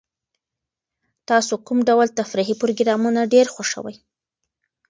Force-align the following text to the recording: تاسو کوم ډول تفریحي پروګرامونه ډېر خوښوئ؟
تاسو 1.29 1.53
کوم 1.65 1.79
ډول 1.89 2.07
تفریحي 2.19 2.55
پروګرامونه 2.61 3.21
ډېر 3.33 3.47
خوښوئ؟ 3.53 3.95